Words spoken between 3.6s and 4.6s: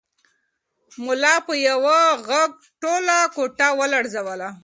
ولړزوله.